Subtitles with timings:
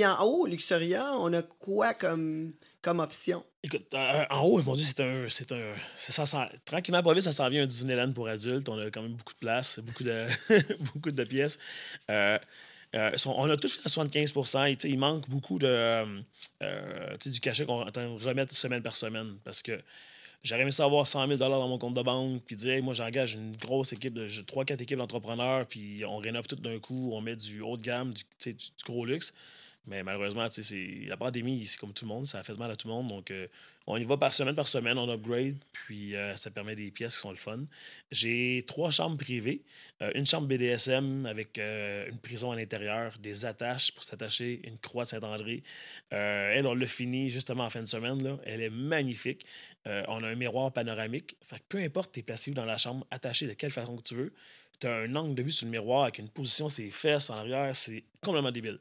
[0.00, 3.44] Puis en haut, Luxuria, on a quoi comme, comme option?
[3.62, 5.26] Écoute, euh, en haut, mon Dieu, c'est un.
[5.28, 8.66] C'est un ça, ça, tranquillement, pas vite, ça s'en vient un Disneyland pour adultes.
[8.70, 10.24] On a quand même beaucoup de place, beaucoup de,
[10.94, 11.58] beaucoup de pièces.
[12.08, 12.38] Euh,
[12.94, 15.66] euh, on a tout fait à 75% Il manque beaucoup de,
[16.62, 19.82] euh, du cachet qu'on entend remettre semaine par semaine parce que
[20.42, 23.54] j'aurais aimé savoir 100 000 dans mon compte de banque puis dire moi, j'engage une
[23.54, 27.60] grosse équipe de 3-4 équipes d'entrepreneurs puis on rénove tout d'un coup, on met du
[27.60, 29.34] haut de gamme, du, du, du gros luxe.
[29.86, 30.46] Mais malheureusement,
[31.06, 33.08] la pandémie, c'est comme tout le monde, ça a fait mal à tout le monde.
[33.08, 33.46] Donc, euh,
[33.86, 37.14] on y va par semaine par semaine, on upgrade, puis euh, ça permet des pièces
[37.14, 37.60] qui sont le fun.
[38.12, 39.62] J'ai trois chambres privées,
[40.02, 45.04] euh, une chambre BDSM avec une prison à l'intérieur, des attaches pour s'attacher, une croix
[45.04, 45.62] de Saint-André.
[46.10, 48.22] elle, on l'a fini justement en fin de semaine.
[48.22, 48.38] Là.
[48.44, 49.46] Elle est magnifique.
[49.86, 51.36] on a un miroir panoramique.
[51.46, 54.14] Fait peu importe, tu es placé dans la chambre, attaché de quelle façon que tu
[54.14, 54.32] veux,
[54.78, 57.36] tu as un angle de vue sur le miroir avec une position, ses fesses en
[57.36, 58.78] arrière, c'est complètement débile.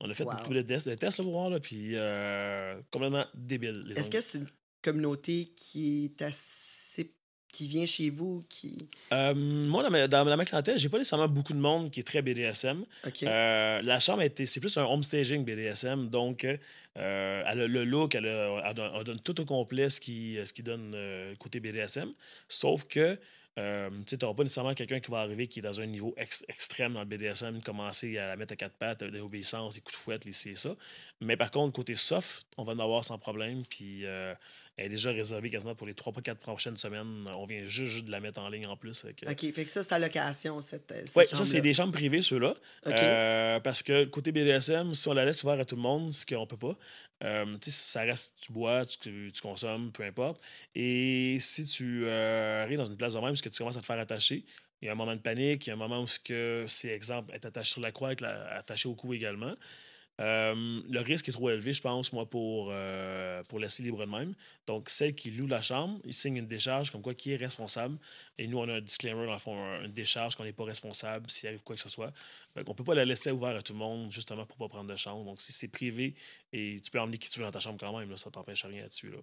[0.00, 3.92] On a fait beaucoup de tests, de tests pour voir, là, puis euh, complètement débile.
[3.96, 4.48] Est-ce que c'est une
[4.82, 7.14] communauté qui est assez
[7.52, 11.26] qui vient chez vous qui euh, moi dans ma, dans ma clientèle j'ai pas nécessairement
[11.26, 12.86] beaucoup de monde qui est très BDSM
[13.24, 16.60] euh, la chambre c'est plus un home staging BDSM donc elle
[16.94, 18.30] a le look elle,
[19.04, 20.96] donne, tout au complet ce qui, ce qui donne
[21.40, 22.12] côté BDSM
[22.48, 23.18] sauf que
[23.58, 26.14] euh, tu n'auras pas nécessairement quelqu'un qui va arriver qui est dans un niveau
[26.48, 30.00] extrême dans le BDSM, commencer à la mettre à quatre pattes, l'obéissance, les coups de
[30.00, 30.76] fouette, les c'est ça.
[31.20, 33.64] Mais par contre, côté soft, on va en avoir sans problème.
[33.68, 34.34] Puis euh,
[34.80, 37.28] elle est déjà réservée quasiment pour les 3-4 prochaines semaines.
[37.36, 39.04] On vient juste, de la mettre en ligne en plus.
[39.04, 42.54] OK, fait que ça, c'est à location, cette, Oui, ça, c'est des chambres privées, ceux-là.
[42.86, 46.24] Euh, parce que côté BDSM, si on la laisse ouverte à tout le monde, ce
[46.24, 46.78] qu'on peut pas,
[47.24, 50.40] euh, ça reste, tu bois, tu, consommes, peu importe.
[50.74, 53.80] Et si tu euh, arrives dans une place de même, parce que tu commences à
[53.80, 54.46] te faire attacher,
[54.80, 57.34] il y a un moment de panique, il y a un moment où c'est, exemple,
[57.34, 59.54] être attaché sur la croix, être attaché au cou également.
[60.20, 64.34] Euh, le risque est trop élevé, je pense, moi, pour, euh, laisser libre de même.
[64.66, 67.98] Donc, celle qui loue la chambre, il signe une décharge comme quoi qui est responsable.
[68.38, 71.30] Et nous, on a un disclaimer, dans le fond, une décharge qu'on n'est pas responsable
[71.30, 72.12] s'il arrive quoi que ce soit.
[72.56, 74.68] On ne peut pas la laisser ouverte à tout le monde, justement, pour ne pas
[74.68, 75.24] prendre de chambre.
[75.24, 76.14] Donc, si c'est privé
[76.52, 78.64] et tu peux emmener qui tu veux dans ta chambre quand même, là, ça t'empêche
[78.64, 79.10] rien là-dessus.
[79.10, 79.18] Là.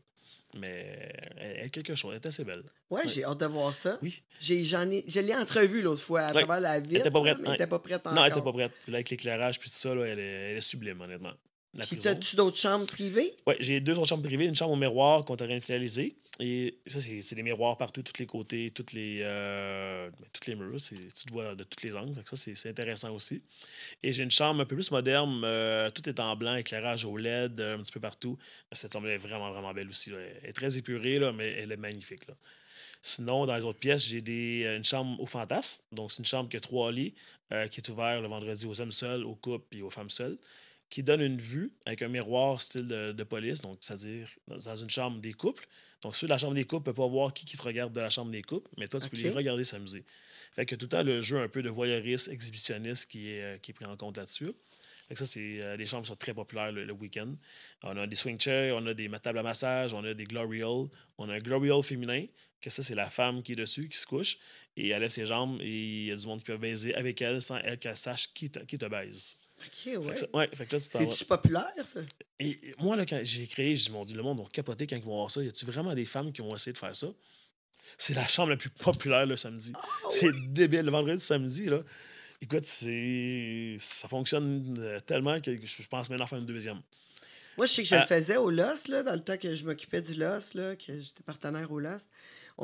[0.54, 2.64] Mais elle est quelque chose, elle est assez belle.
[2.90, 3.98] Ouais, j'ai hâte de voir ça.
[4.02, 4.24] Oui.
[4.40, 6.92] J'ai, j'en ai, je l'ai entrevue l'autre fois à travers la ville.
[6.92, 7.38] Elle n'était pas prête.
[7.44, 8.14] elle n'était pas prête encore.
[8.14, 8.72] Non, elle n'était pas prête.
[8.88, 11.34] avec l'éclairage puis tout ça, là, elle, est, elle est sublime, honnêtement.
[11.86, 13.36] Puis, as-tu d'autres chambres privées?
[13.46, 14.46] Oui, j'ai deux autres chambres privées.
[14.46, 16.16] Une chambre au miroir qu'on t'a rien finalisé.
[16.40, 20.56] Et ça, c'est des miroirs partout, tous les côtés, toutes les, euh, ben, toutes les
[20.56, 20.78] murs.
[20.80, 22.14] Tu te vois de tous les angles.
[22.26, 23.42] Ça, c'est intéressant aussi.
[24.04, 25.42] Et j'ai une chambre un peu plus moderne.
[25.44, 28.38] Euh, tout est en blanc, éclairage au LED, un petit peu partout.
[28.72, 30.12] Cette chambre est vraiment, vraiment belle aussi.
[30.12, 32.28] Elle est très épurée, là, mais elle est magnifique.
[32.28, 32.36] Là.
[33.02, 35.84] Sinon, dans les autres pièces, j'ai des, une chambre au fantasme.
[35.92, 37.16] Donc, c'est une chambre qui a trois lits,
[37.52, 40.38] euh, qui est ouverte le vendredi aux hommes seuls, aux couples et aux femmes seules
[40.90, 45.20] qui donne une vue avec un miroir style de, police, donc c'est-à-dire dans une chambre
[45.20, 45.68] des couples.
[46.02, 47.92] Donc, ceux de la chambre des couples ne peuvent pas voir qui, qui te regarde
[47.92, 50.06] de la chambre des couples, mais toi, tu peux les regarder s'amuser.
[50.54, 53.58] Fait que tout le temps, le jeu un peu de voyeuriste, exhibitionniste qui est, euh,
[53.58, 54.52] qui est pris en compte là-dessus.
[55.08, 57.36] Fait que ça, c'est, euh, les chambres sont très populaires le, week-end.
[57.84, 60.64] On a des swing chairs, on a des tables à massage, on a des glory
[60.64, 60.90] hole.
[61.18, 62.26] On a un glory hole féminin,
[62.62, 64.38] que ça, c'est la femme qui est dessus, qui se couche,
[64.76, 67.22] et elle lève ses jambes, et il y a du monde qui peut baiser avec
[67.22, 69.38] elle sans elle qu'elle sache qui qui te baise.
[69.60, 70.16] OK, ouais.
[70.34, 72.02] ouais fait que C'est-tu populaire, ça?
[72.40, 75.04] Et, moi, là, quand j'ai créé, je me dit, le monde va capoter quand ils
[75.04, 75.44] vont voir ça.
[75.44, 77.08] Y a-tu vraiment des femmes qui vont essayer de faire ça?
[77.98, 79.72] C'est la chambre la plus populaire le samedi.
[79.76, 80.82] Ah, c'est débile.
[80.82, 81.82] Le vendredi, samedi, là.
[82.42, 86.82] Écoute, c'est ça fonctionne euh, tellement que je pense maintenant faire une deuxième.
[87.58, 89.56] Moi, je sais que je le euh, faisais au Lost, là, dans le temps que
[89.56, 92.10] je m'occupais du Lost, là, que j'étais partenaire au Lost.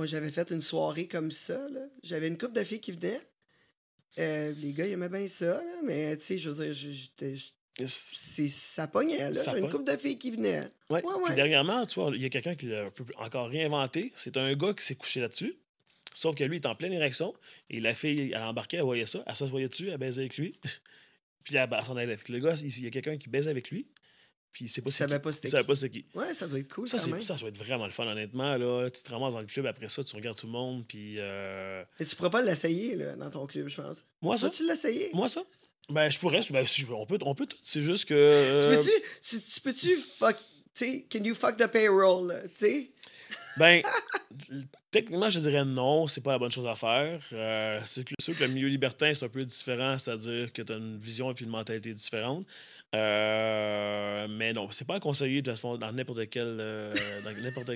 [0.04, 1.60] J'avais fait une soirée comme ça.
[2.04, 3.22] J'avais une couple de filles qui venaient.
[4.20, 7.36] Euh, les gars, ils aimaient bien ça, là, mais tu sais, je veux dire, j'étais.
[7.88, 9.44] Ça pognait, là.
[9.44, 10.68] J'avais une couple de filles qui venaient.
[10.90, 11.04] Ouais.
[11.04, 14.12] ouais, Puis dernièrement, tu vois, il y a quelqu'un qui l'a encore réinventé.
[14.16, 15.56] C'est un gars qui s'est couché là-dessus.
[16.14, 17.34] Sauf que lui, il est en pleine érection.
[17.72, 19.24] Et la fille, elle embarquait, elle voyait ça.
[19.26, 20.60] Elle s'assoyait dessus, elle baisait avec lui.
[21.44, 22.56] Puis elle, s'en allait avec le gars.
[22.62, 23.88] Il y a quelqu'un qui baisait avec lui.
[24.54, 26.06] Puis c'est pas ça savait pas c'était qui.
[26.14, 26.88] Ouais, ça doit être cool.
[26.88, 28.56] Ça, quand ça doit être vraiment le fun, honnêtement.
[28.56, 30.86] Là, tu te ramasses dans le club, après ça, tu regardes tout le monde.
[30.88, 31.16] Puis.
[31.18, 31.84] Euh...
[32.00, 34.06] Et tu pourrais pas l'essayer là, dans ton club, je pense.
[34.22, 34.52] Moi, ça?
[34.52, 35.10] tu l'essayer?
[35.12, 35.42] Moi, ça?
[35.90, 36.42] Ben, je pourrais.
[36.52, 37.58] Ben, on peut, on peut tout.
[37.64, 38.14] C'est juste que.
[38.14, 38.84] Euh...
[38.84, 38.92] Tu
[39.32, 39.42] peux-tu.
[39.42, 40.38] Tu, peux-tu fuck.
[40.76, 42.90] Tu sais, can you fuck the payroll, tu sais?
[43.56, 43.84] Ben,
[44.90, 47.22] techniquement, je dirais non, c'est pas la bonne chose à faire.
[47.34, 50.78] Euh, c'est sûr que le milieu libertin, c'est un peu différent, c'est-à-dire que tu as
[50.78, 52.48] une vision et puis une mentalité différente.
[52.94, 56.58] Euh, mais non, c'est pas conseillé de dans n'importe quel.
[56.60, 56.94] Euh,
[57.24, 57.72] dans n'importe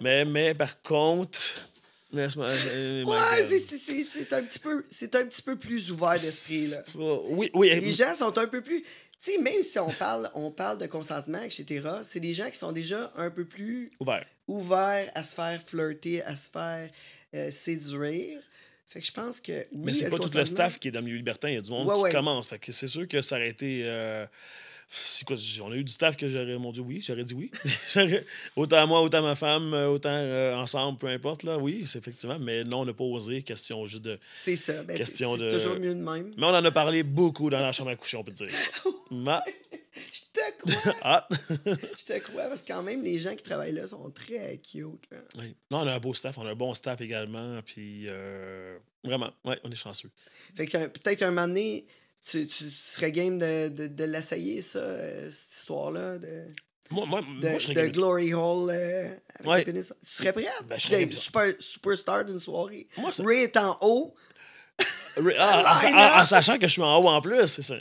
[0.00, 1.38] mais, mais par contre,
[2.12, 4.84] Euh, ouais, c'est un, petit peu,
[5.14, 6.68] un petit peu plus ouvert d'esprit.
[6.68, 6.82] Là.
[6.94, 7.68] Oui, oui.
[7.80, 8.82] Les gens sont un peu plus.
[9.22, 12.56] Tu sais, même si on parle, on parle de consentement, etc., c'est des gens qui
[12.56, 16.90] sont déjà un peu plus ouverts ouvert à se faire flirter, à se faire
[17.34, 18.40] euh, séduire.
[18.90, 19.64] Fait que je pense que.
[19.72, 21.48] Mais c'est pas tout le staff qui est dans le milieu libertin.
[21.48, 22.48] Il y a du monde qui commence.
[22.48, 23.82] Fait que c'est sûr que ça aurait été.
[23.84, 24.26] Euh,
[24.92, 27.50] c'est quoi, on a eu du staff que j'aurais, mon Dieu, oui, j'aurais dit oui.
[28.56, 32.38] autant moi, autant ma femme, euh, autant ensemble, peu importe, là, oui, c'est effectivement.
[32.40, 34.18] Mais non, on n'a pas osé, question juste de.
[34.42, 35.48] C'est ça, ben, question de...
[35.48, 36.32] toujours mieux de même.
[36.36, 38.48] Mais on en a parlé beaucoup dans la chambre à coucher, on peut dire.
[39.12, 39.44] Ma...
[40.12, 40.94] Je te crois.
[41.02, 41.28] ah.
[41.48, 45.08] je te crois parce que quand même, les gens qui travaillent là sont très cute.
[45.38, 45.54] Oui.
[45.70, 47.60] Non, on a un beau staff, on a un bon staff également.
[47.62, 50.10] Puis euh, vraiment, ouais, on est chanceux.
[50.56, 51.86] Fait que peut-être un moment donné,
[52.24, 56.18] tu, tu serais game de, de, de l'essayer, ça, euh, cette histoire-là.
[56.18, 56.46] De...
[56.90, 59.14] Moi, moi, de, moi, je serais de Glory Hall euh,
[59.44, 59.74] avec ouais.
[59.74, 60.48] Tu serais prêt?
[60.64, 62.88] Ben, je serais super, superstar d'une soirée?
[62.96, 63.22] Moi, ça...
[63.24, 64.14] Ray est en haut.
[65.16, 67.76] Ray, ah, en, en, sachant que je suis en haut en plus, c'est ça.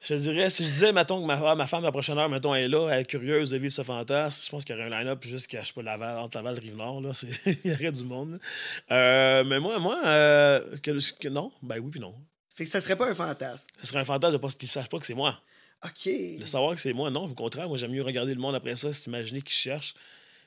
[0.00, 2.64] Je dirais, si je disais, mettons, que ma, ma femme, la prochaine heure, mettons, elle
[2.64, 4.98] est là, elle est curieuse de vivre ce fantasme, je pense qu'il y aurait un
[4.98, 7.10] line-up jusqu'à, je sais pas, Laval, entre Laval et Rive-Nord, là.
[7.46, 8.38] il y aurait du monde.
[8.90, 12.14] Euh, mais moi, moi, euh, que, non, ben oui, puis non.
[12.54, 13.66] Fait que ça serait pas un fantasme.
[13.80, 15.40] Ce serait un fantasme parce qu'ils sachent pas que c'est moi.
[15.84, 16.38] OK.
[16.38, 17.24] De savoir que c'est moi, non.
[17.24, 19.94] Au contraire, moi, j'aime mieux regarder le monde après ça, s'imaginer qu'ils cherchent.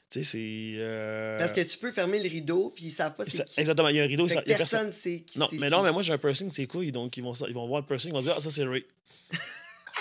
[0.10, 0.80] Tu sais, c'est.
[0.80, 1.38] Euh...
[1.38, 3.60] Parce que tu peux fermer le rideau, puis ils savent pas c'est qui.
[3.60, 4.30] Exactement, il y a un rideau.
[4.30, 6.92] ça, personne sait qui Non, mais non, mais moi, j'ai un piercing, c'est cool.
[6.92, 8.86] Donc, ils vont, ils vont voir le piercing, ils vont dire, ah, ça, c'est Ray.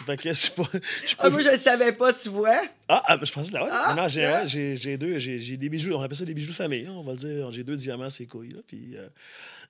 [0.06, 0.69] Fait que je pas.
[1.19, 2.62] Ah, moi, je le savais pas, tu vois.
[2.87, 3.70] Ah, ah je pensais là, ouais.
[3.73, 6.87] Ah, non, j'ai, j'ai, deux, j'ai, des bijoux, on appelle ça des bijoux de famille,
[6.87, 7.50] hein, on va le dire.
[7.50, 8.61] J'ai deux diamants, c'est couilles, là.
[8.67, 9.08] Puis, euh,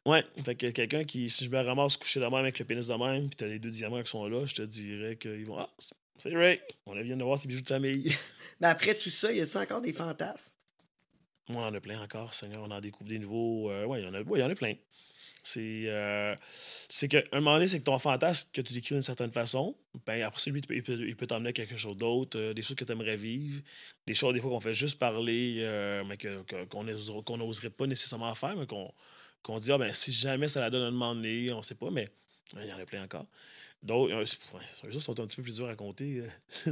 [0.06, 2.86] ouais, fait que quelqu'un qui, si je me ramasse couché de même avec le pénis
[2.86, 5.58] de même, puis t'as les deux diamants qui sont là, je te dirais qu'ils vont,
[5.58, 5.68] ah,
[6.18, 8.16] c'est Ray, on vient de voir ces bijoux de famille.
[8.60, 10.52] Mais après tout ça, y a-t-il encore des fantasmes?
[11.48, 12.62] Moi, on en a plein encore, Seigneur.
[12.64, 13.70] On en découvre des nouveaux.
[13.70, 14.74] Euh, ouais, il y en a, ouais, y en a plein.
[15.46, 16.34] C'est euh,
[16.88, 19.76] c'est qu'à un moment donné, c'est que ton fantasme que tu décris d'une certaine façon,
[20.04, 22.62] ben après ça, lui, il peut, il peut t'emmener à quelque chose d'autre, euh, des
[22.62, 23.62] choses que tu aimerais vivre,
[24.08, 28.56] des choses des fois qu'on fait juste parler, euh, mais qu'on n'oserait pas nécessairement faire,
[28.56, 28.92] mais qu'on
[29.58, 32.08] dit, ah, ben, si jamais ça la donne un moment donné, on sait pas, mais
[32.54, 33.26] il y en a plein encore.
[33.82, 36.24] D'autres, ouais, sont un petit peu plus durs à compter.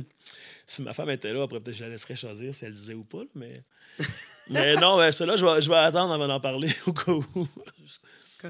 [0.67, 3.05] si ma femme était là, après peut-être je la laisserais choisir si elle disait ou
[3.05, 3.63] pas, mais.
[4.49, 7.49] mais non, ben, cela, je vais, je vais attendre avant d'en parler au cas où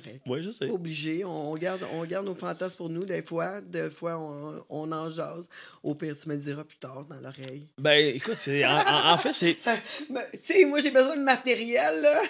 [0.01, 0.23] correct.
[0.27, 0.69] Oui, je sais.
[0.69, 1.25] Obligé.
[1.25, 3.05] On garde, on garde nos fantasmes pour nous.
[3.05, 5.49] Des fois, des fois on, on en jase.
[5.83, 7.69] Au pire, tu me diras plus tard dans l'oreille.
[7.79, 9.57] Ben, écoute, en, en, fait, c'est.
[9.65, 12.23] Tu sais, moi, j'ai besoin de matériel, là.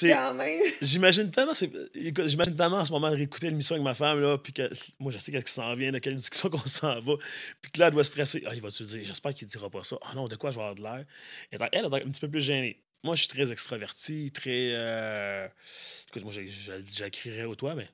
[0.00, 0.60] Quand même.
[0.80, 1.52] J'imagine tellement,
[1.94, 4.38] j'imagine tellement en ce moment de réécouter l'émission avec ma femme, là.
[4.38, 7.14] Puis que moi, je sais qu'est-ce qui s'en vient, de quelle discussion qu'on s'en va.
[7.60, 8.42] Puis que là, elle doit stresser.
[8.46, 9.96] Ah, il va te dire, j'espère qu'il dira pas ça.
[10.02, 11.04] Ah non, de quoi je vais avoir de l'air?
[11.50, 12.80] Elle, elle est un petit peu plus gênée.
[13.04, 14.72] Moi, je suis très extraverti, très.
[14.74, 15.48] Euh...
[16.08, 17.88] Écoute, moi, j'écrirais au toit, mais.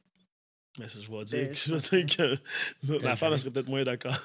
[0.78, 3.69] Mais ça, je vais dire, ben, je vais dire que ma femme, elle serait peut-être
[3.69, 4.16] moins d'accord.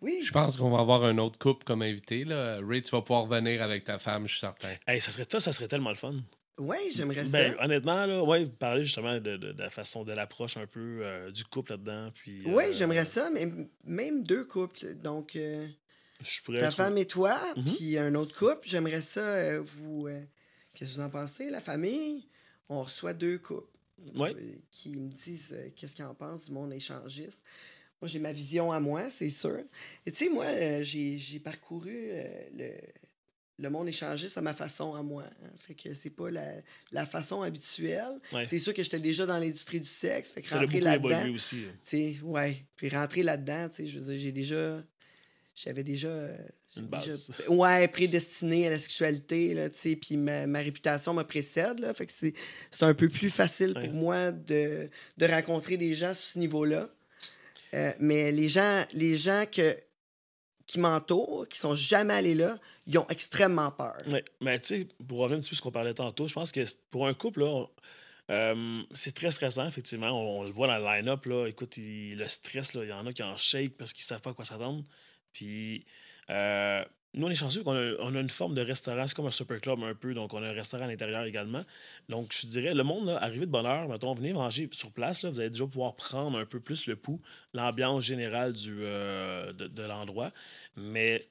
[0.00, 0.20] oui.
[0.22, 2.24] Je pense qu'on va avoir un autre couple comme invité.
[2.24, 2.60] Là.
[2.66, 4.74] Ray, tu vas pouvoir venir avec ta femme, je suis certain.
[4.86, 6.14] Hey, ça, serait, ça serait tellement le fun.
[6.58, 7.64] Oui, j'aimerais ben, ça.
[7.64, 11.44] Honnêtement, là, ouais, parler justement de, de, la façon de l'approche un peu euh, du
[11.44, 12.10] couple là-dedans.
[12.14, 13.46] Puis, oui, euh, j'aimerais ça, mais
[13.84, 14.94] même deux couples.
[14.94, 15.68] Donc, euh,
[16.60, 17.64] ta femme et toi, mhm.
[17.64, 18.66] puis un autre couple.
[18.66, 20.06] J'aimerais ça, euh, vous.
[20.06, 20.22] Euh,
[20.74, 22.28] qu'est-ce que vous en pensez, la famille?
[22.68, 23.68] On reçoit deux couples
[24.16, 24.32] euh,
[24.70, 27.40] qui me disent qu'est-ce qu'ils en pensent du monde échangiste.
[28.00, 29.62] Moi, j'ai ma vision à moi, c'est sûr.
[30.04, 30.46] Et tu sais, moi,
[30.82, 32.10] j'ai parcouru
[32.54, 32.72] le,
[33.58, 35.24] le monde échangiste à ma façon à moi.
[35.24, 35.48] Hein.
[35.56, 36.52] Fait que c'est pas la,
[36.92, 38.20] la, façon habituelle.
[38.44, 40.32] C'est sûr que j'étais déjà dans l'industrie du sexe.
[40.32, 41.30] Fait que rentrer là-dedans.
[41.34, 41.64] aussi.
[41.66, 42.12] Hein.
[42.22, 42.64] Ouais.
[42.76, 44.82] Puis rentrer là-dedans, je veux dire, j'ai déjà
[45.56, 46.36] j'avais déjà, euh,
[47.48, 51.94] ouais, prédestiné à la sexualité, là, tu sais, puis ma, ma, réputation me précède, là,
[51.94, 52.34] fait que c'est,
[52.82, 56.90] un peu plus facile pour moi de, de rencontrer des gens sur ce niveau-là.
[57.72, 59.76] Euh, mais les gens, les gens que,
[60.66, 63.96] qui m'entourent, qui sont jamais allés là, ils ont extrêmement peur.
[64.06, 66.34] Oui, mais tu sais, pour revenir un petit peu à ce qu'on parlait tantôt, je
[66.34, 66.60] pense que
[66.90, 67.64] pour un couple, là,
[68.30, 70.10] euh, c'est très stressant, effectivement.
[70.10, 71.24] On, le voit dans le line-up.
[71.26, 71.46] Là.
[71.46, 74.30] Écoute, le stress, il y en a qui en shake parce qu'ils ne savent pas
[74.30, 74.84] à quoi s'attendre.
[75.36, 75.84] Puis,
[76.30, 79.06] euh, nous, on est chanceux qu'on a, une forme de restaurant.
[79.06, 80.14] C'est comme un super club un peu.
[80.14, 81.62] Donc, on a un restaurant à l'intérieur également.
[82.08, 85.26] Donc, je dirais, le monde, là, arrivé de bonne heure, mettons, venez manger sur place.
[85.26, 87.20] Vous allez déjà pouvoir prendre un peu plus le pouls,
[87.52, 90.32] l'ambiance générale euh, de l'endroit.
[90.74, 91.28] Mais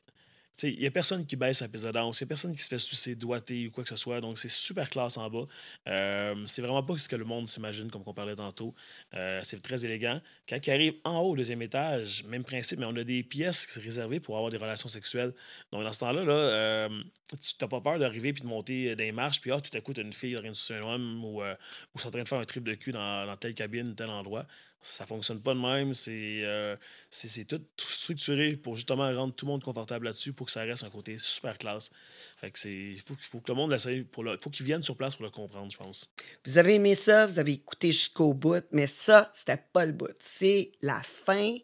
[0.64, 2.80] il n'y a personne qui baisse sa danse, il n'y a personne qui se fait
[2.80, 4.22] sucer doigté ou quoi que ce soit.
[4.22, 5.46] Donc, c'est super classe en bas.
[5.88, 8.74] Euh, c'est vraiment pas ce que le monde s'imagine, comme on parlait tantôt.
[9.14, 10.22] Euh, c'est très élégant.
[10.48, 13.78] Quand il arrive en haut, au deuxième étage, même principe, mais on a des pièces
[13.78, 15.34] réservées pour avoir des relations sexuelles.
[15.72, 16.90] Donc, dans ce temps-là, là, euh,
[17.30, 19.94] tu n'as pas peur d'arriver puis de monter des marches, puis ah, tout à coup,
[19.94, 22.46] tu as une fille sucer un homme ou, ou sont en train de faire un
[22.46, 24.46] trip de cul dans telle cabine, tel endroit
[24.86, 25.94] ça fonctionne pas de même.
[26.08, 26.76] Euh,
[27.10, 30.84] c'est tout structuré pour justement rendre tout le monde confortable là-dessus pour que ça reste
[30.84, 31.90] un côté super classe.
[32.38, 34.96] Fait que il faut, faut, que le monde l'essaye pour le, faut qu'ils viennent sur
[34.96, 36.08] place pour le comprendre, je pense.
[36.46, 40.16] Vous avez aimé ça, vous avez écouté jusqu'au bout, mais ça, c'était pas le bout.
[40.20, 41.58] C'est la fin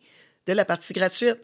[0.47, 1.39] de la partie gratuite.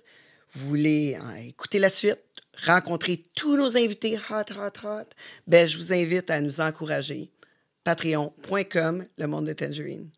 [0.54, 2.20] Vous voulez hein, écouter la suite,
[2.66, 5.10] rencontrer tous nos invités hot, hot, hot,
[5.46, 7.32] ben, je vous invite à nous encourager.
[7.84, 10.10] Patreon.com, le monde de Tangerine.